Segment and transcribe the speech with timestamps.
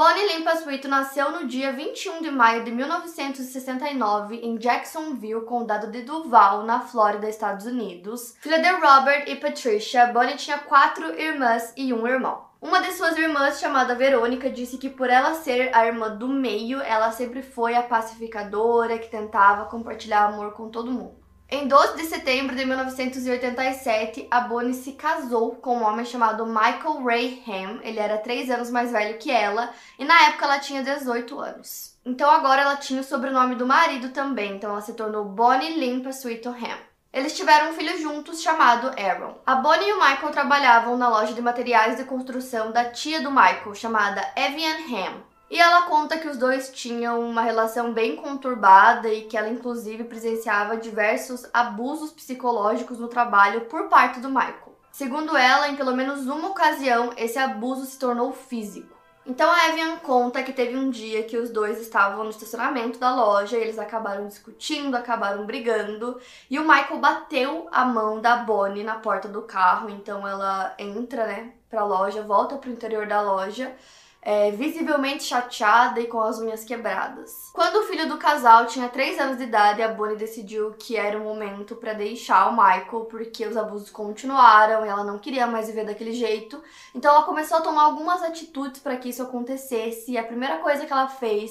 [0.00, 6.00] Bonnie Limpa Sweet nasceu no dia 21 de maio de 1969 em Jacksonville, condado de
[6.00, 8.34] Duval, na Flórida, Estados Unidos.
[8.40, 12.46] Filha de Robert e Patricia, Bonnie tinha quatro irmãs e um irmão.
[12.62, 16.80] Uma de suas irmãs, chamada Verônica, disse que por ela ser a irmã do meio,
[16.80, 21.19] ela sempre foi a pacificadora que tentava compartilhar amor com todo mundo.
[21.52, 27.02] Em 12 de setembro de 1987, a Bonnie se casou com um homem chamado Michael
[27.02, 27.80] Ray Ham.
[27.82, 29.68] Ele era 3 anos mais velho que ela
[29.98, 31.96] e na época ela tinha 18 anos.
[32.06, 36.10] Então agora ela tinha o sobrenome do marido também, então ela se tornou Bonnie Limpa
[36.10, 36.78] Sweet Ham.
[37.12, 39.36] Eles tiveram um filho juntos chamado Aaron.
[39.44, 43.32] A Bonnie e o Michael trabalhavam na loja de materiais de construção da tia do
[43.32, 45.29] Michael, chamada Evian Ham.
[45.50, 50.04] E ela conta que os dois tinham uma relação bem conturbada e que ela, inclusive,
[50.04, 54.78] presenciava diversos abusos psicológicos no trabalho por parte do Michael.
[54.92, 59.00] Segundo ela, em pelo menos uma ocasião, esse abuso se tornou físico.
[59.26, 63.14] Então a Evian conta que teve um dia que os dois estavam no estacionamento da
[63.14, 68.94] loja eles acabaram discutindo, acabaram brigando e o Michael bateu a mão da Bonnie na
[68.94, 73.72] porta do carro, então ela entra, né, pra loja, volta pro interior da loja
[74.22, 77.50] é, visivelmente chateada e com as unhas quebradas.
[77.52, 81.18] Quando o filho do casal tinha 3 anos de idade, a Bonnie decidiu que era
[81.18, 85.68] o momento para deixar o Michael, porque os abusos continuaram e ela não queria mais
[85.68, 86.62] viver daquele jeito.
[86.94, 90.84] Então ela começou a tomar algumas atitudes para que isso acontecesse, e a primeira coisa
[90.84, 91.50] que ela fez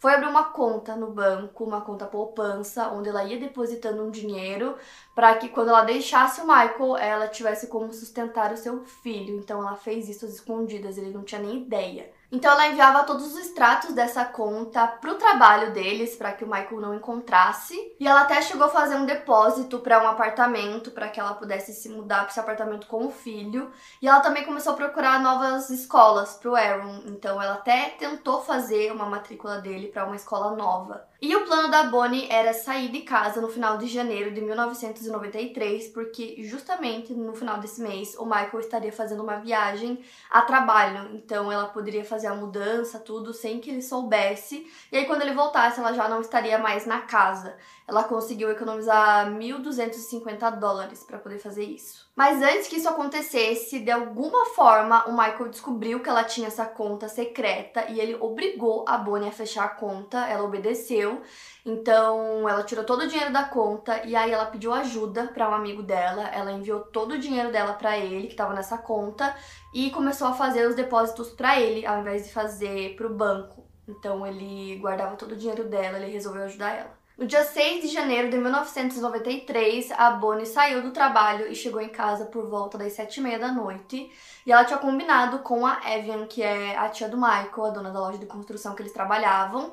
[0.00, 4.74] foi abrir uma conta no banco, uma conta poupança, onde ela ia depositando um dinheiro
[5.14, 9.38] para que quando ela deixasse o Michael, ela tivesse como sustentar o seu filho.
[9.38, 12.10] Então ela fez isso às escondidas, ele não tinha nem ideia.
[12.32, 16.80] Então ela enviava todos os extratos dessa conta pro trabalho deles para que o Michael
[16.80, 17.74] não encontrasse.
[17.98, 21.72] E ela até chegou a fazer um depósito para um apartamento para que ela pudesse
[21.72, 23.72] se mudar para esse apartamento com o filho.
[24.00, 27.02] E ela também começou a procurar novas escolas pro Aaron.
[27.06, 31.09] Então ela até tentou fazer uma matrícula dele para uma escola nova.
[31.22, 35.88] E o plano da Bonnie era sair de casa no final de janeiro de 1993,
[35.88, 41.52] porque justamente no final desse mês o Michael estaria fazendo uma viagem a trabalho, então
[41.52, 44.66] ela poderia fazer a mudança, tudo sem que ele soubesse.
[44.90, 47.54] E aí quando ele voltasse, ela já não estaria mais na casa.
[47.86, 52.09] Ela conseguiu economizar 1.250 dólares para poder fazer isso.
[52.20, 56.66] Mas antes que isso acontecesse, de alguma forma, o Michael descobriu que ela tinha essa
[56.66, 60.26] conta secreta e ele obrigou a Bonnie a fechar a conta.
[60.26, 61.22] Ela obedeceu.
[61.64, 65.54] Então, ela tirou todo o dinheiro da conta e aí ela pediu ajuda para um
[65.54, 66.28] amigo dela.
[66.28, 69.34] Ela enviou todo o dinheiro dela para ele, que estava nessa conta,
[69.72, 73.64] e começou a fazer os depósitos para ele, ao invés de fazer para o banco.
[73.88, 76.99] Então, ele guardava todo o dinheiro dela, ele resolveu ajudar ela.
[77.20, 81.90] No dia 6 de janeiro de 1993, a Bonnie saiu do trabalho e chegou em
[81.90, 84.10] casa por volta das sete e meia da noite.
[84.46, 87.90] E ela tinha combinado com a Evian, que é a tia do Michael, a dona
[87.90, 89.70] da loja de construção que eles trabalhavam,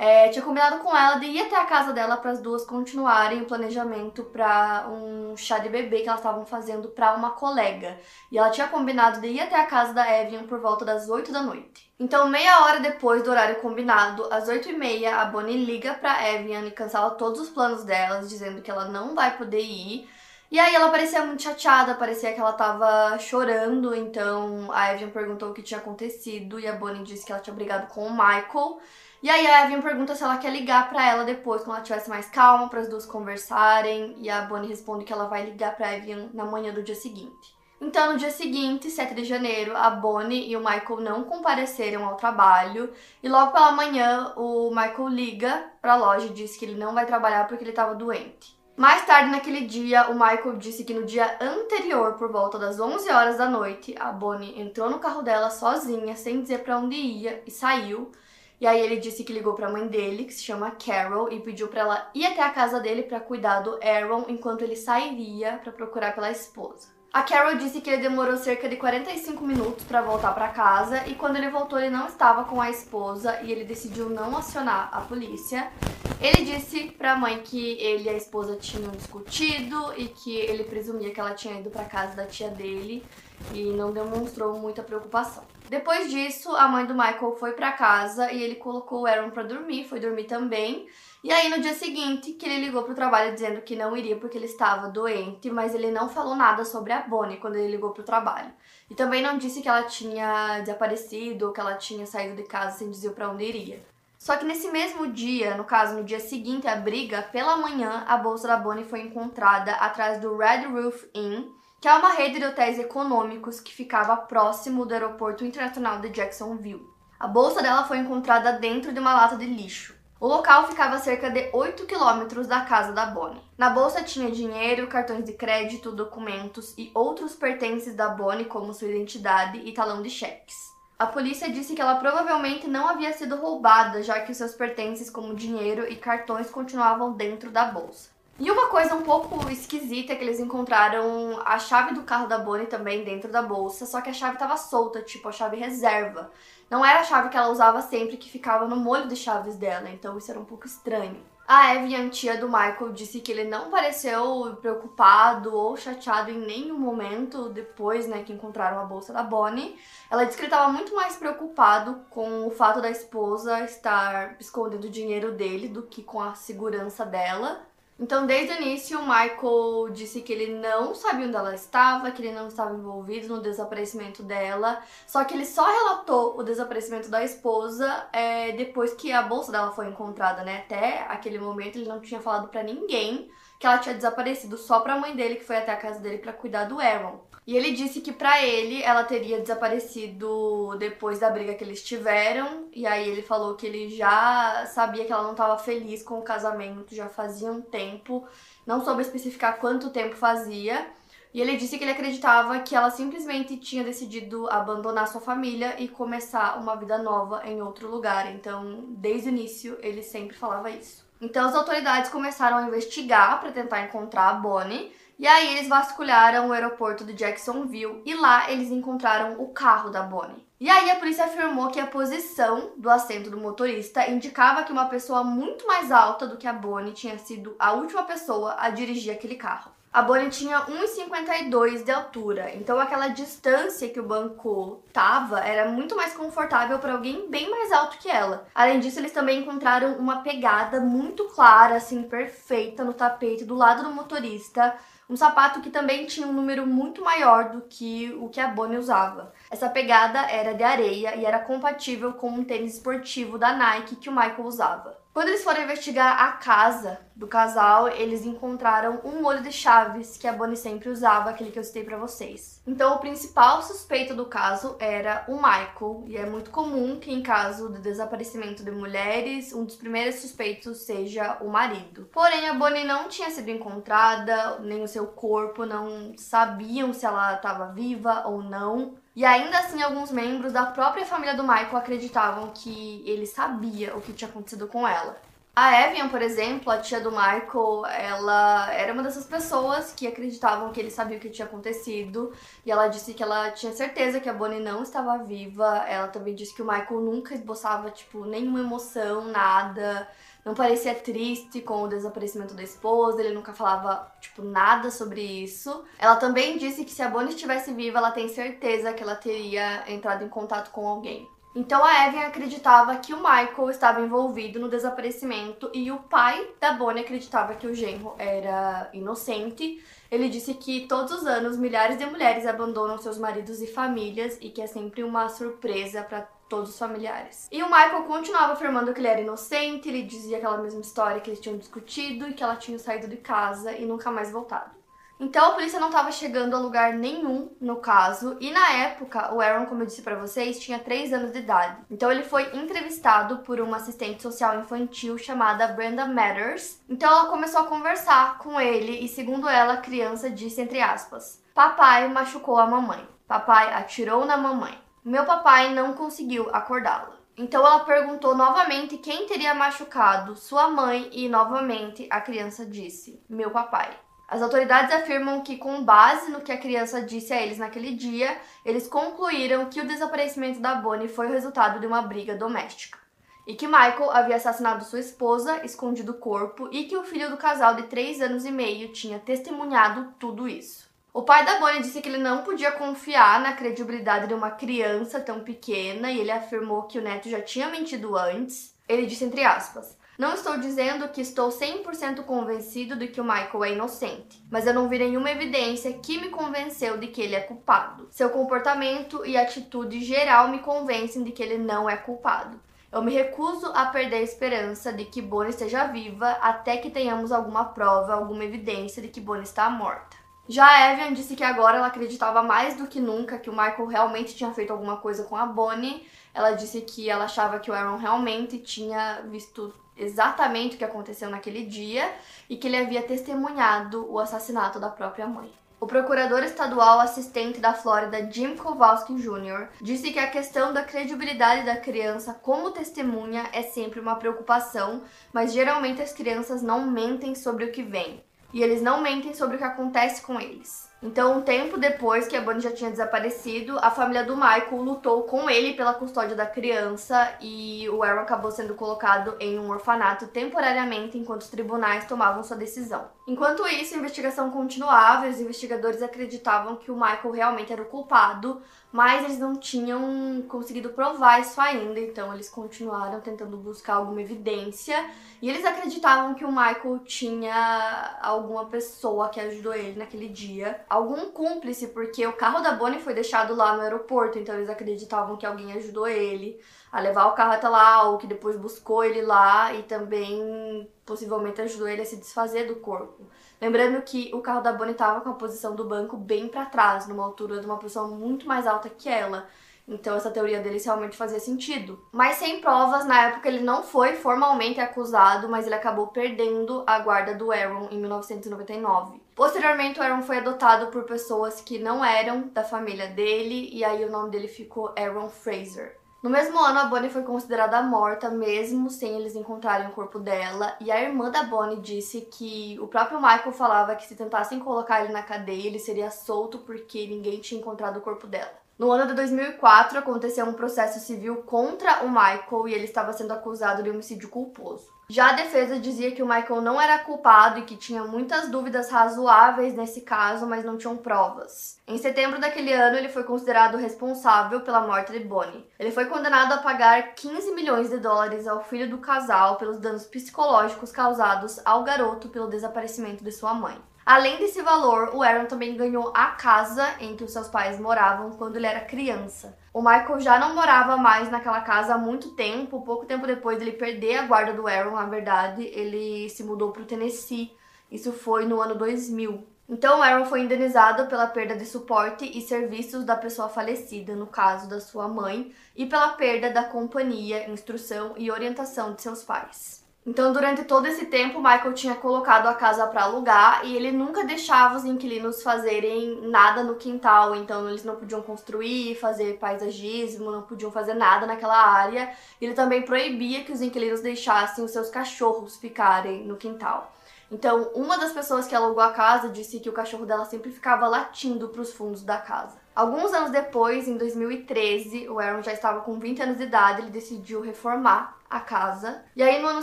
[0.00, 3.42] é, tinha combinado com ela de ir até a casa dela para as duas continuarem
[3.42, 7.98] o planejamento para um chá de bebê que elas estavam fazendo para uma colega.
[8.32, 11.30] E ela tinha combinado de ir até a casa da Evian por volta das 8
[11.30, 11.92] da noite.
[12.00, 16.32] Então, meia hora depois do horário combinado, às 8 e meia, a Bonnie liga para
[16.32, 20.08] Evian e cancela todos os planos delas, dizendo que ela não vai poder ir.
[20.50, 25.50] E aí ela parecia muito chateada, parecia que ela tava chorando, então a Evian perguntou
[25.50, 28.80] o que tinha acontecido e a Bonnie disse que ela tinha brigado com o Michael.
[29.22, 32.08] E aí a Evan pergunta se ela quer ligar para ela depois, quando ela tivesse
[32.08, 34.16] mais calma, para as duas conversarem.
[34.18, 37.60] E a Bonnie responde que ela vai ligar para Evan na manhã do dia seguinte.
[37.78, 42.16] Então, no dia seguinte, 7 de janeiro, a Bonnie e o Michael não compareceram ao
[42.16, 42.92] trabalho.
[43.22, 46.94] E logo pela manhã, o Michael liga para a loja e diz que ele não
[46.94, 48.58] vai trabalhar porque ele estava doente.
[48.76, 53.10] Mais tarde naquele dia, o Michael disse que no dia anterior, por volta das 11
[53.10, 57.42] horas da noite, a Bonnie entrou no carro dela sozinha, sem dizer para onde ia,
[57.46, 58.10] e saiu.
[58.60, 61.40] E aí ele disse que ligou para a mãe dele, que se chama Carol, e
[61.40, 65.58] pediu para ela ir até a casa dele para cuidar do Aaron enquanto ele sairia
[65.62, 66.88] para procurar pela esposa.
[67.12, 71.14] A Carol disse que ele demorou cerca de 45 minutos para voltar para casa e
[71.16, 75.00] quando ele voltou ele não estava com a esposa e ele decidiu não acionar a
[75.00, 75.72] polícia.
[76.20, 80.62] Ele disse para a mãe que ele e a esposa tinham discutido e que ele
[80.62, 83.04] presumia que ela tinha ido para casa da tia dele
[83.52, 85.42] e não demonstrou muita preocupação.
[85.70, 89.44] Depois disso, a mãe do Michael foi para casa e ele colocou o Aaron para
[89.44, 90.88] dormir, foi dormir também.
[91.22, 94.36] E aí no dia seguinte que ele ligou pro trabalho dizendo que não iria porque
[94.36, 98.02] ele estava doente, mas ele não falou nada sobre a Bonnie quando ele ligou pro
[98.02, 98.50] trabalho.
[98.90, 102.76] E também não disse que ela tinha desaparecido ou que ela tinha saído de casa
[102.76, 103.80] sem dizer para onde iria.
[104.18, 108.16] Só que nesse mesmo dia, no caso no dia seguinte à briga, pela manhã, a
[108.16, 111.44] bolsa da Bonnie foi encontrada atrás do Red Roof Inn,
[111.80, 116.86] que é uma rede de hotéis econômicos que ficava próximo do aeroporto internacional de Jacksonville.
[117.18, 119.98] A bolsa dela foi encontrada dentro de uma lata de lixo.
[120.20, 123.40] O local ficava a cerca de 8 quilômetros da casa da Bonnie.
[123.56, 128.88] Na bolsa tinha dinheiro, cartões de crédito, documentos e outros pertences da Bonnie, como sua
[128.88, 130.54] identidade e talão de cheques.
[130.98, 135.34] A polícia disse que ela provavelmente não havia sido roubada, já que seus pertences, como
[135.34, 138.10] dinheiro e cartões, continuavam dentro da bolsa.
[138.40, 142.38] E uma coisa um pouco esquisita é que eles encontraram a chave do carro da
[142.38, 146.32] Bonnie também dentro da bolsa, só que a chave estava solta, tipo a chave reserva.
[146.70, 149.90] Não era a chave que ela usava sempre, que ficava no molho de chaves dela,
[149.90, 151.22] então isso era um pouco estranho.
[151.46, 156.38] A Eve, a tia do Michael, disse que ele não pareceu preocupado ou chateado em
[156.38, 159.76] nenhum momento depois, né, que encontraram a bolsa da Bonnie.
[160.08, 164.84] Ela disse que ele estava muito mais preocupado com o fato da esposa estar escondendo
[164.84, 167.66] o dinheiro dele do que com a segurança dela.
[168.00, 172.22] Então, desde o início, o Michael disse que ele não sabia onde ela estava, que
[172.22, 177.22] ele não estava envolvido no desaparecimento dela, só que ele só relatou o desaparecimento da
[177.22, 180.60] esposa é, depois que a bolsa dela foi encontrada, né?
[180.64, 184.98] Até aquele momento ele não tinha falado para ninguém que ela tinha desaparecido, só pra
[184.98, 187.20] mãe dele que foi até a casa dele para cuidar do Aaron.
[187.46, 192.68] E ele disse que para ele ela teria desaparecido depois da briga que eles tiveram.
[192.72, 196.22] E aí ele falou que ele já sabia que ela não estava feliz com o
[196.22, 198.26] casamento, já fazia um tempo.
[198.66, 200.86] Não soube especificar quanto tempo fazia.
[201.34, 205.86] E ele disse que ele acreditava que ela simplesmente tinha decidido abandonar sua família e
[205.86, 208.32] começar uma vida nova em outro lugar.
[208.34, 211.09] Então, desde o início, ele sempre falava isso.
[211.20, 214.92] Então, as autoridades começaram a investigar para tentar encontrar a Bonnie.
[215.18, 220.02] E aí eles vasculharam o aeroporto de Jacksonville e lá eles encontraram o carro da
[220.02, 220.46] Bonnie.
[220.58, 224.86] E aí a polícia afirmou que a posição do assento do motorista indicava que uma
[224.88, 229.12] pessoa muito mais alta do que a Bonnie tinha sido a última pessoa a dirigir
[229.12, 229.70] aquele carro.
[229.92, 235.96] A Bonnie tinha 1,52 de altura, então aquela distância que o banco tava era muito
[235.96, 238.46] mais confortável para alguém bem mais alto que ela.
[238.54, 243.82] Além disso, eles também encontraram uma pegada muito clara, assim, perfeita no tapete do lado
[243.82, 244.76] do motorista,
[245.08, 248.78] um sapato que também tinha um número muito maior do que o que a Bonnie
[248.78, 249.32] usava.
[249.50, 254.08] Essa pegada era de areia e era compatível com um tênis esportivo da Nike que
[254.08, 254.99] o Michael usava.
[255.12, 260.26] Quando eles foram investigar a casa do casal, eles encontraram um molho de chaves que
[260.26, 262.59] a Bonnie sempre usava, aquele que eu citei para vocês.
[262.70, 267.20] Então, o principal suspeito do caso era o Michael, e é muito comum que em
[267.20, 272.08] caso de desaparecimento de mulheres, um dos primeiros suspeitos seja o marido.
[272.12, 277.34] Porém, a Bonnie não tinha sido encontrada, nem o seu corpo, não sabiam se ela
[277.34, 278.94] estava viva ou não.
[279.16, 284.00] E ainda assim, alguns membros da própria família do Michael acreditavam que ele sabia o
[284.00, 285.20] que tinha acontecido com ela.
[285.54, 290.72] A Evian, por exemplo, a tia do Michael, ela era uma dessas pessoas que acreditavam
[290.72, 292.32] que ele sabia o que tinha acontecido.
[292.64, 295.84] E ela disse que ela tinha certeza que a Bonnie não estava viva.
[295.88, 300.08] Ela também disse que o Michael nunca esboçava, tipo, nenhuma emoção, nada
[300.44, 305.84] não parecia triste com o desaparecimento da esposa, ele nunca falava, tipo, nada sobre isso.
[305.98, 309.84] Ela também disse que se a Bonnie estivesse viva, ela tem certeza que ela teria
[309.86, 311.28] entrado em contato com alguém.
[311.54, 316.74] Então a Evan acreditava que o Michael estava envolvido no desaparecimento e o pai da
[316.74, 319.84] Bonnie acreditava que o genro era inocente.
[320.08, 324.48] Ele disse que todos os anos milhares de mulheres abandonam seus maridos e famílias e
[324.48, 327.48] que é sempre uma surpresa para todos os familiares.
[327.50, 331.30] E o Michael continuava afirmando que ele era inocente, ele dizia aquela mesma história que
[331.30, 334.79] eles tinham discutido e que ela tinha saído de casa e nunca mais voltado.
[335.20, 339.40] Então a polícia não estava chegando a lugar nenhum no caso, e na época o
[339.40, 341.76] Aaron, como eu disse para vocês, tinha 3 anos de idade.
[341.90, 346.80] Então ele foi entrevistado por uma assistente social infantil chamada Brenda Matters.
[346.88, 351.42] Então ela começou a conversar com ele e, segundo ela, a criança disse entre aspas:
[351.54, 353.06] Papai machucou a mamãe.
[353.28, 354.76] Papai atirou na mamãe.
[355.04, 357.20] Meu papai não conseguiu acordá-la.
[357.36, 363.50] Então ela perguntou novamente quem teria machucado sua mãe e novamente a criança disse: Meu
[363.50, 363.90] papai.
[364.30, 368.40] As autoridades afirmam que, com base no que a criança disse a eles naquele dia,
[368.64, 372.96] eles concluíram que o desaparecimento da Bonnie foi o resultado de uma briga doméstica.
[373.44, 377.36] E que Michael havia assassinado sua esposa, escondido o corpo, e que o filho do
[377.36, 380.88] casal de 3 anos e meio tinha testemunhado tudo isso.
[381.12, 385.18] O pai da Bonnie disse que ele não podia confiar na credibilidade de uma criança
[385.18, 388.76] tão pequena e ele afirmou que o neto já tinha mentido antes.
[388.88, 393.64] Ele disse entre aspas: Não estou dizendo que estou 100% convencido de que o Michael
[393.64, 397.40] é inocente, mas eu não vi nenhuma evidência que me convenceu de que ele é
[397.40, 398.06] culpado.
[398.10, 402.60] Seu comportamento e atitude geral me convencem de que ele não é culpado.
[402.92, 407.32] Eu me recuso a perder a esperança de que Bonnie esteja viva até que tenhamos
[407.32, 410.18] alguma prova, alguma evidência de que Bonnie está morta.
[410.46, 413.86] Já a Evan disse que agora ela acreditava mais do que nunca que o Michael
[413.86, 416.06] realmente tinha feito alguma coisa com a Bonnie.
[416.34, 421.30] Ela disse que ela achava que o Aaron realmente tinha visto exatamente o que aconteceu
[421.30, 422.12] naquele dia
[422.48, 425.52] e que ele havia testemunhado o assassinato da própria mãe.
[425.78, 431.64] O procurador estadual assistente da Flórida, Jim Kowalski Jr., disse que a questão da credibilidade
[431.64, 435.02] da criança como testemunha é sempre uma preocupação,
[435.32, 439.56] mas geralmente as crianças não mentem sobre o que vem e eles não mentem sobre
[439.56, 440.89] o que acontece com eles.
[441.02, 445.22] Então, um tempo depois que a Bonnie já tinha desaparecido, a família do Michael lutou
[445.22, 450.26] com ele pela custódia da criança e o Aaron acabou sendo colocado em um orfanato
[450.26, 453.08] temporariamente enquanto os tribunais tomavam sua decisão.
[453.26, 457.86] Enquanto isso, a investigação continuava e os investigadores acreditavam que o Michael realmente era o
[457.86, 458.60] culpado,
[458.92, 465.08] mas eles não tinham conseguido provar isso ainda, então eles continuaram tentando buscar alguma evidência
[465.40, 471.30] e eles acreditavam que o Michael tinha alguma pessoa que ajudou ele naquele dia, algum
[471.30, 475.46] cúmplice, porque o carro da Bonnie foi deixado lá no aeroporto, então eles acreditavam que
[475.46, 479.72] alguém ajudou ele a levar o carro até lá, ou que depois buscou ele lá
[479.72, 483.24] e também possivelmente ajudou ele a se desfazer do corpo.
[483.60, 487.06] Lembrando que o carro da Bonnie estava com a posição do banco bem para trás,
[487.06, 489.46] numa altura de uma pessoa muito mais alta que ela.
[489.90, 492.02] Então essa teoria deles realmente fazia sentido.
[492.12, 497.00] Mas sem provas, na época ele não foi formalmente acusado, mas ele acabou perdendo a
[497.00, 499.20] guarda do Aaron em 1999.
[499.34, 504.04] Posteriormente, o Aaron foi adotado por pessoas que não eram da família dele, e aí
[504.04, 505.98] o nome dele ficou Aaron Fraser.
[506.22, 510.76] No mesmo ano, a Bonnie foi considerada morta, mesmo sem eles encontrarem o corpo dela,
[510.78, 515.02] e a irmã da Bonnie disse que o próprio Michael falava que se tentassem colocar
[515.02, 518.52] ele na cadeia, ele seria solto porque ninguém tinha encontrado o corpo dela.
[518.80, 523.30] No ano de 2004, aconteceu um processo civil contra o Michael e ele estava sendo
[523.30, 524.88] acusado de homicídio culposo.
[525.06, 528.90] Já a defesa dizia que o Michael não era culpado e que tinha muitas dúvidas
[528.90, 531.78] razoáveis nesse caso, mas não tinham provas.
[531.86, 535.68] Em setembro daquele ano, ele foi considerado responsável pela morte de Bonnie.
[535.78, 540.06] Ele foi condenado a pagar 15 milhões de dólares ao filho do casal pelos danos
[540.06, 543.76] psicológicos causados ao garoto pelo desaparecimento de sua mãe.
[544.04, 548.30] Além desse valor, o Aaron também ganhou a casa em que os seus pais moravam
[548.30, 549.56] quando ele era criança.
[549.72, 553.72] O Michael já não morava mais naquela casa há muito tempo, pouco tempo depois dele
[553.72, 557.52] perder a guarda do Aaron, na verdade, ele se mudou para o Tennessee.
[557.90, 559.46] Isso foi no ano 2000.
[559.68, 564.68] Então, Aaron foi indenizado pela perda de suporte e serviços da pessoa falecida, no caso
[564.68, 569.79] da sua mãe, e pela perda da companhia, instrução e orientação de seus pais.
[570.06, 574.24] Então, durante todo esse tempo, Michael tinha colocado a casa para alugar e ele nunca
[574.24, 577.36] deixava os inquilinos fazerem nada no quintal.
[577.36, 582.10] Então, eles não podiam construir, fazer paisagismo, não podiam fazer nada naquela área.
[582.40, 586.94] Ele também proibia que os inquilinos deixassem os seus cachorros ficarem no quintal.
[587.30, 590.88] Então, uma das pessoas que alugou a casa disse que o cachorro dela sempre ficava
[590.88, 592.56] latindo para os fundos da casa.
[592.74, 596.90] Alguns anos depois, em 2013, o Aaron já estava com 20 anos de idade, ele
[596.90, 599.02] decidiu reformar a casa.
[599.16, 599.62] E aí no ano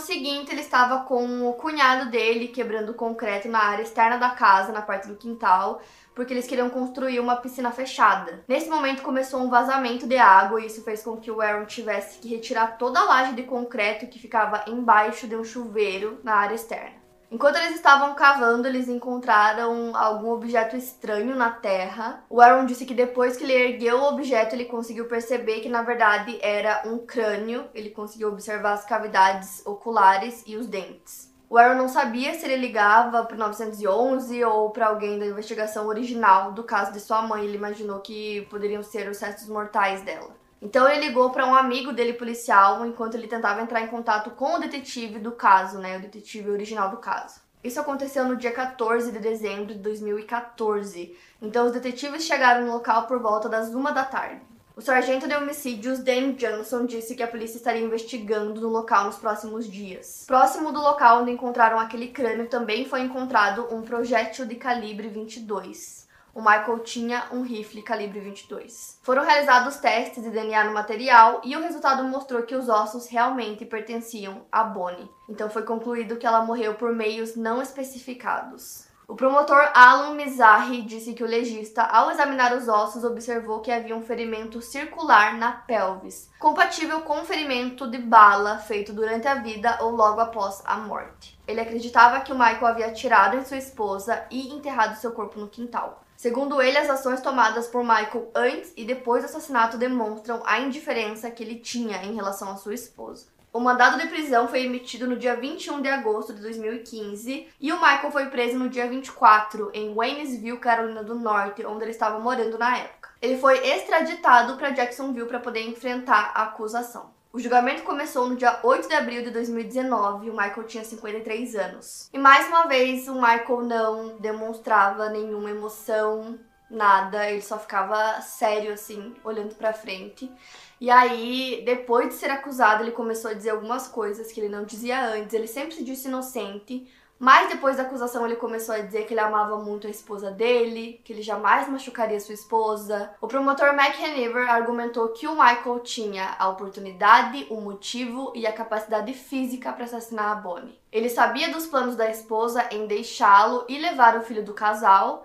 [0.00, 4.82] seguinte ele estava com o cunhado dele quebrando concreto na área externa da casa, na
[4.82, 5.80] parte do quintal,
[6.14, 8.44] porque eles queriam construir uma piscina fechada.
[8.46, 12.18] Nesse momento começou um vazamento de água e isso fez com que o Aaron tivesse
[12.18, 16.54] que retirar toda a laje de concreto que ficava embaixo de um chuveiro na área
[16.54, 16.97] externa.
[17.30, 22.24] Enquanto eles estavam cavando, eles encontraram algum objeto estranho na terra.
[22.30, 25.82] O Aaron disse que depois que ele ergueu o objeto, ele conseguiu perceber que na
[25.82, 27.66] verdade era um crânio.
[27.74, 31.28] Ele conseguiu observar as cavidades oculares e os dentes.
[31.50, 36.52] O Aaron não sabia se ele ligava para 911 ou para alguém da investigação original
[36.52, 37.44] do caso de sua mãe.
[37.44, 40.34] Ele imaginou que poderiam ser os restos mortais dela.
[40.60, 44.54] Então ele ligou para um amigo dele policial enquanto ele tentava entrar em contato com
[44.54, 47.40] o detetive do caso, né, o detetive original do caso.
[47.62, 51.16] Isso aconteceu no dia 14 de dezembro de 2014.
[51.40, 54.40] Então os detetives chegaram no local por volta das uma da tarde.
[54.76, 59.16] O sargento de homicídios Dan Johnson disse que a polícia estaria investigando no local nos
[59.16, 60.24] próximos dias.
[60.24, 66.07] Próximo do local onde encontraram aquele crânio também foi encontrado um projétil de calibre 22
[66.38, 69.00] o Michael tinha um rifle calibre 22.
[69.02, 73.66] Foram realizados testes de DNA no material e o resultado mostrou que os ossos realmente
[73.66, 75.10] pertenciam a Bonnie.
[75.28, 78.86] Então foi concluído que ela morreu por meios não especificados.
[79.08, 83.96] O promotor Alan Mizrahi disse que o legista, ao examinar os ossos, observou que havia
[83.96, 89.78] um ferimento circular na pelvis, compatível com um ferimento de bala feito durante a vida
[89.80, 91.36] ou logo após a morte.
[91.48, 95.48] Ele acreditava que o Michael havia atirado em sua esposa e enterrado seu corpo no
[95.48, 96.04] quintal.
[96.18, 101.30] Segundo ele, as ações tomadas por Michael antes e depois do assassinato demonstram a indiferença
[101.30, 103.28] que ele tinha em relação à sua esposa.
[103.52, 107.76] O mandado de prisão foi emitido no dia 21 de agosto de 2015 e o
[107.76, 112.58] Michael foi preso no dia 24 em Waynesville, Carolina do Norte, onde ele estava morando
[112.58, 113.10] na época.
[113.22, 117.16] Ele foi extraditado para Jacksonville para poder enfrentar a acusação.
[117.30, 121.54] O julgamento começou no dia 8 de abril de 2019 e o Michael tinha 53
[121.56, 122.08] anos.
[122.10, 126.38] E mais uma vez, o Michael não demonstrava nenhuma emoção,
[126.70, 130.32] nada, ele só ficava sério assim, olhando para frente.
[130.80, 134.64] E aí, depois de ser acusado, ele começou a dizer algumas coisas que ele não
[134.64, 135.34] dizia antes.
[135.34, 139.20] Ele sempre se disse inocente, mas depois da acusação ele começou a dizer que ele
[139.20, 143.10] amava muito a esposa dele, que ele jamais machucaria sua esposa.
[143.20, 148.52] O promotor Mac Hanover argumentou que o Michael tinha a oportunidade, o motivo e a
[148.52, 150.78] capacidade física para assassinar a Bonnie.
[150.92, 155.24] Ele sabia dos planos da esposa em deixá-lo e levar o filho do casal,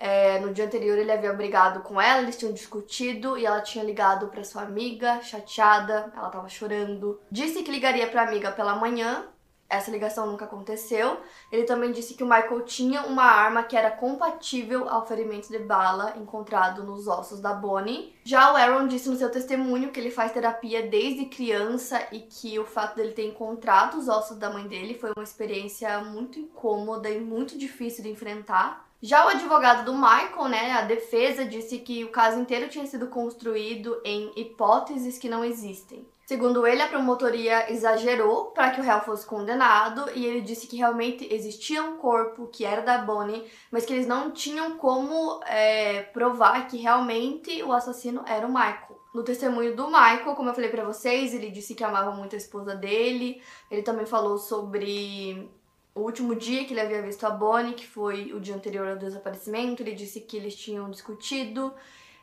[0.00, 3.82] é, no dia anterior ele havia brigado com ela, eles tinham discutido e ela tinha
[3.82, 7.20] ligado para sua amiga, chateada, ela tava chorando.
[7.30, 9.26] Disse que ligaria para a amiga pela manhã.
[9.68, 11.18] Essa ligação nunca aconteceu.
[11.52, 15.58] Ele também disse que o Michael tinha uma arma que era compatível ao ferimento de
[15.58, 18.14] bala encontrado nos ossos da Bonnie.
[18.24, 22.58] Já o Aaron disse no seu testemunho que ele faz terapia desde criança e que
[22.58, 27.10] o fato dele ter encontrado os ossos da mãe dele foi uma experiência muito incômoda
[27.10, 28.88] e muito difícil de enfrentar.
[29.00, 33.06] Já o advogado do Michael, né, a defesa disse que o caso inteiro tinha sido
[33.06, 36.04] construído em hipóteses que não existem.
[36.28, 40.76] Segundo ele, a promotoria exagerou para que o réu fosse condenado e ele disse que
[40.76, 46.02] realmente existia um corpo que era da Bonnie, mas que eles não tinham como é,
[46.02, 49.00] provar que realmente o assassino era o Michael.
[49.14, 52.38] No testemunho do Michael, como eu falei para vocês, ele disse que amava muito a
[52.38, 53.40] esposa dele.
[53.70, 55.50] Ele também falou sobre
[55.94, 58.96] o último dia que ele havia visto a Bonnie, que foi o dia anterior ao
[58.96, 61.72] desaparecimento, ele disse que eles tinham discutido,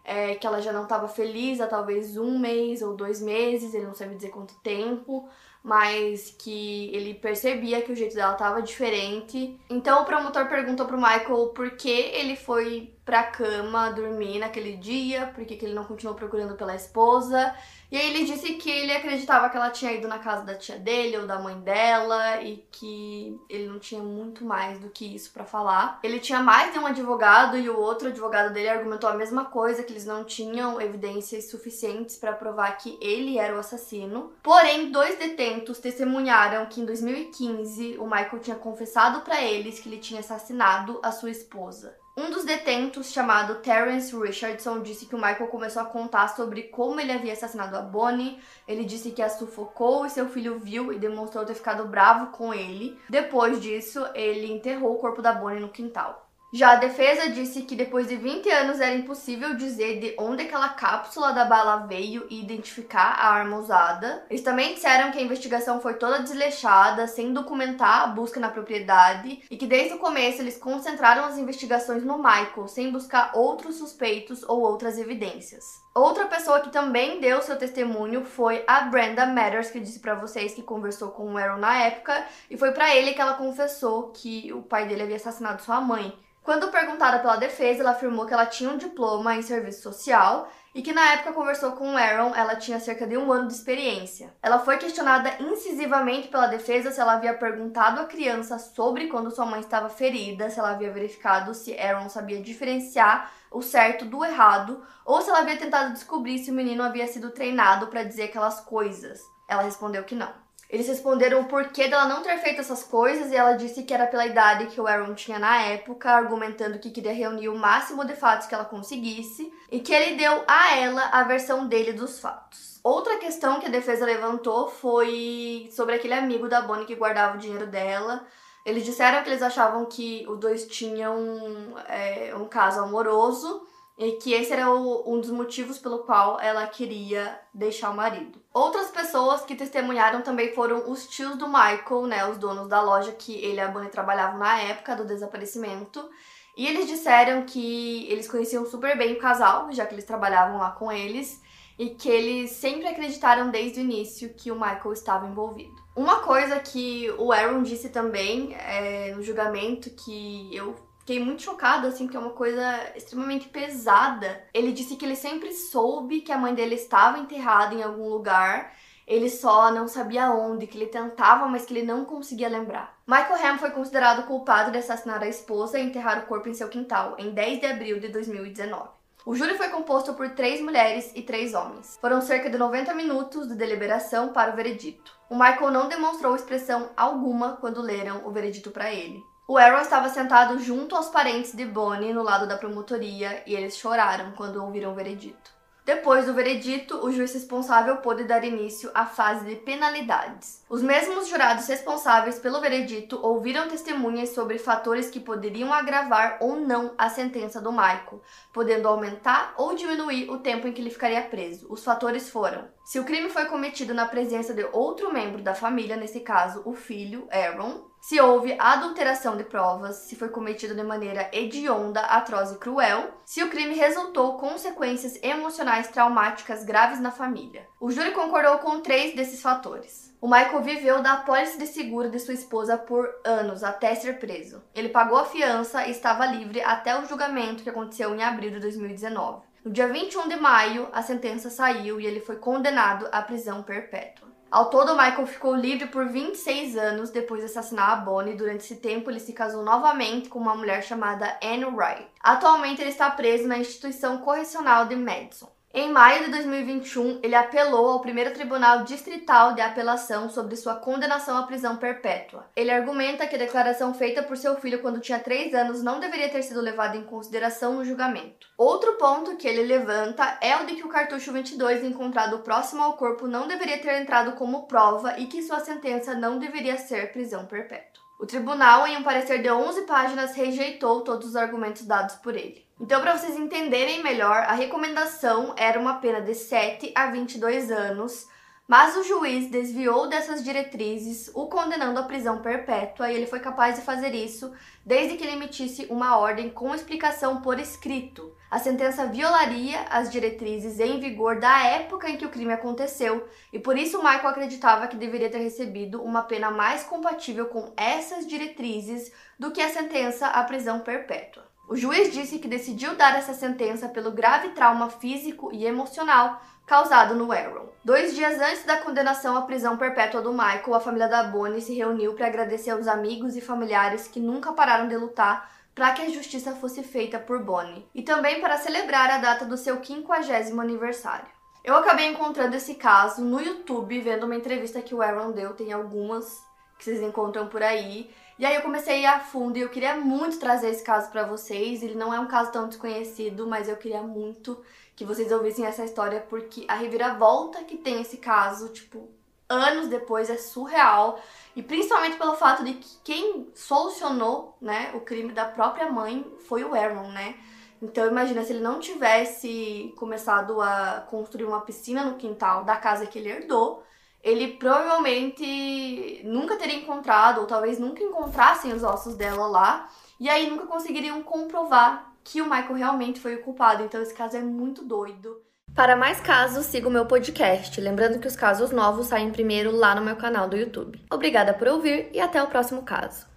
[0.05, 3.87] é, que ela já não estava feliz há talvez um mês ou dois meses, ele
[3.87, 5.27] não sabe dizer quanto tempo,
[5.63, 9.59] mas que ele percebia que o jeito dela estava diferente.
[9.69, 15.31] Então o promotor perguntou pro Michael por que ele foi pra cama dormir naquele dia,
[15.35, 17.55] por que, que ele não continuou procurando pela esposa.
[17.91, 20.77] E aí ele disse que ele acreditava que ela tinha ido na casa da tia
[20.79, 25.31] dele ou da mãe dela e que ele não tinha muito mais do que isso
[25.31, 25.99] para falar.
[26.01, 29.83] Ele tinha mais de um advogado e o outro advogado dele argumentou a mesma coisa,
[29.83, 34.33] que eles não tinham evidências suficientes para provar que ele era o assassino.
[34.41, 39.99] Porém, dois detentos testemunharam que em 2015 o Michael tinha confessado para eles que ele
[39.99, 41.95] tinha assassinado a sua esposa.
[42.17, 46.97] Um dos detentos, chamado Terence Richardson, disse que o Michael começou a contar sobre como
[47.01, 48.39] ele havia assassinado a Bonnie.
[48.65, 52.53] Ele disse que a sufocou e seu filho viu e demonstrou ter ficado bravo com
[52.53, 52.97] ele.
[53.09, 56.24] Depois disso, ele enterrou o corpo da Bonnie no quintal.
[56.53, 60.69] Já a defesa disse que depois de 20 anos era impossível dizer de onde aquela
[60.69, 64.25] cápsula da bala veio e identificar a arma usada.
[64.29, 69.43] Eles também disseram que a investigação foi toda desleixada, sem documentar a busca na propriedade,
[69.51, 74.43] e que desde o começo eles concentraram as investigações no Michael, sem buscar outros suspeitos
[74.43, 75.84] ou outras evidências.
[75.97, 80.53] Outra pessoa que também deu seu testemunho foi a Brenda Matters, que disse para vocês
[80.53, 84.51] que conversou com o Aaron na época, e foi para ele que ela confessou que
[84.51, 86.13] o pai dele havia assassinado sua mãe.
[86.43, 90.81] Quando perguntada pela defesa, ela afirmou que ela tinha um diploma em serviço social e
[90.81, 94.35] que na época conversou com o Aaron, ela tinha cerca de um ano de experiência.
[94.43, 99.45] Ela foi questionada incisivamente pela defesa se ela havia perguntado à criança sobre quando sua
[99.45, 104.85] mãe estava ferida, se ela havia verificado se Aaron sabia diferenciar o certo do errado,
[105.05, 108.59] ou se ela havia tentado descobrir se o menino havia sido treinado para dizer aquelas
[108.59, 109.21] coisas.
[109.47, 110.44] Ela respondeu que não.
[110.75, 114.07] Eles responderam o porquê dela não ter feito essas coisas e ela disse que era
[114.07, 118.13] pela idade que o Aaron tinha na época, argumentando que queria reunir o máximo de
[118.13, 122.81] fatos que ela conseguisse e que ele deu a ela a versão dele dos fatos.
[122.83, 127.39] Outra questão que a defesa levantou foi sobre aquele amigo da Bonnie que guardava o
[127.39, 128.27] dinheiro dela.
[128.65, 133.65] Eles disseram que eles achavam que os dois tinham é, um caso amoroso
[133.97, 138.41] e que esse era o, um dos motivos pelo qual ela queria deixar o marido.
[138.53, 143.13] Outras pessoas que testemunharam também foram os tios do Michael, né, os donos da loja
[143.13, 146.09] que ele e a Bonnie trabalhavam na época do desaparecimento.
[146.57, 150.71] E eles disseram que eles conheciam super bem o casal, já que eles trabalhavam lá
[150.71, 151.41] com eles,
[151.77, 155.75] e que eles sempre acreditaram desde o início que o Michael estava envolvido.
[155.95, 161.87] Uma coisa que o Aaron disse também é, no julgamento que eu fiquei muito chocada,
[161.87, 164.43] assim, porque é uma coisa extremamente pesada.
[164.51, 168.73] Ele disse que ele sempre soube que a mãe dele estava enterrada em algum lugar.
[169.05, 172.97] Ele só não sabia onde, que ele tentava, mas que ele não conseguia lembrar.
[173.05, 176.67] Michael Ham foi considerado culpado de assassinar a esposa e enterrar o corpo em seu
[176.69, 178.89] quintal em 10 de abril de 2019.
[179.27, 181.97] O júri foi composto por três mulheres e três homens.
[182.01, 185.15] Foram cerca de 90 minutos de deliberação para o veredito.
[185.29, 189.23] O Michael não demonstrou expressão alguma quando leram o veredito para ele.
[189.47, 193.77] O Aaron estava sentado junto aos parentes de Bonnie no lado da promotoria e eles
[193.77, 195.53] choraram quando ouviram o veredito.
[195.85, 200.65] Depois do veredito, o juiz responsável pôde dar início à fase de penalidades.
[200.67, 206.95] Os mesmos jurados responsáveis pelo veredito ouviram testemunhas sobre fatores que poderiam agravar ou não
[206.97, 211.67] a sentença do Michael, podendo aumentar ou diminuir o tempo em que ele ficaria preso.
[211.69, 215.95] Os fatores foram: se o crime foi cometido na presença de outro membro da família,
[215.95, 221.27] nesse caso, o filho, Aaron, se houve adulteração de provas, se foi cometido de maneira
[221.33, 227.67] hedionda, atroz e cruel, se o crime resultou consequências emocionais traumáticas graves na família.
[227.79, 230.15] O júri concordou com três desses fatores.
[230.21, 234.61] O Michael viveu da apólice de seguro de sua esposa por anos, até ser preso.
[234.75, 238.59] Ele pagou a fiança e estava livre até o julgamento que aconteceu em abril de
[238.59, 239.41] 2019.
[239.63, 244.34] No dia 21 de maio, a sentença saiu e ele foi condenado à prisão perpétua.
[244.51, 248.35] Ao todo, Michael ficou livre por 26 anos depois de assassinar a Bonnie.
[248.35, 252.07] Durante esse tempo, ele se casou novamente com uma mulher chamada Anne Wright.
[252.21, 255.54] Atualmente, ele está preso na instituição correcional de Madison.
[255.77, 261.37] Em maio de 2021, ele apelou ao primeiro tribunal distrital de apelação sobre sua condenação
[261.37, 262.49] à prisão perpétua.
[262.55, 266.29] Ele argumenta que a declaração feita por seu filho quando tinha 3 anos não deveria
[266.29, 268.47] ter sido levada em consideração no julgamento.
[268.57, 272.93] Outro ponto que ele levanta é o de que o cartucho 22 encontrado próximo ao
[272.93, 277.45] corpo não deveria ter entrado como prova e que sua sentença não deveria ser prisão
[277.47, 278.01] perpétua.
[278.17, 282.64] O tribunal, em um parecer de 11 páginas, rejeitou todos os argumentos dados por ele.
[282.79, 288.27] Então, para vocês entenderem melhor, a recomendação era uma pena de 7 a 22 anos,
[288.67, 293.75] mas o juiz desviou dessas diretrizes, o condenando à prisão perpétua, e ele foi capaz
[293.75, 294.51] de fazer isso
[294.85, 298.35] desde que ele emitisse uma ordem com explicação por escrito.
[298.51, 303.59] A sentença violaria as diretrizes em vigor da época em que o crime aconteceu, e
[303.59, 309.13] por isso Michael acreditava que deveria ter recebido uma pena mais compatível com essas diretrizes
[309.39, 311.54] do que a sentença à prisão perpétua.
[311.67, 317.15] O juiz disse que decidiu dar essa sentença pelo grave trauma físico e emocional causado
[317.15, 317.69] no Aaron.
[317.83, 321.73] Dois dias antes da condenação à prisão perpétua do Michael, a família da Bonnie se
[321.73, 326.09] reuniu para agradecer aos amigos e familiares que nunca pararam de lutar para que a
[326.09, 331.27] justiça fosse feita por Bonnie e também para celebrar a data do seu 50 aniversário.
[331.63, 335.73] Eu acabei encontrando esse caso no YouTube, vendo uma entrevista que o Aaron deu, tem
[335.73, 336.43] algumas
[336.77, 338.09] que vocês encontram por aí.
[338.37, 341.09] E aí eu comecei a ir a fundo e eu queria muito trazer esse caso
[341.09, 341.81] para vocês.
[341.81, 344.61] Ele não é um caso tão desconhecido, mas eu queria muito
[344.93, 349.09] que vocês ouvissem essa história porque a reviravolta que tem esse caso, tipo,
[349.47, 351.17] anos depois é surreal.
[351.55, 356.63] E principalmente pelo fato de que quem solucionou, né, o crime da própria mãe foi
[356.65, 357.35] o Aaron, né?
[357.81, 363.05] Então imagina se ele não tivesse começado a construir uma piscina no quintal da casa
[363.05, 363.84] que ele herdou,
[364.25, 369.87] ele provavelmente nunca teria encontrado, ou talvez nunca encontrassem os ossos dela lá,
[370.19, 373.83] e aí nunca conseguiriam comprovar que o Michael realmente foi o culpado.
[373.83, 375.43] Então esse caso é muito doido.
[375.75, 377.79] Para mais casos, siga o meu podcast.
[377.79, 381.05] Lembrando que os casos novos saem primeiro lá no meu canal do YouTube.
[381.11, 383.27] Obrigada por ouvir e até o próximo caso.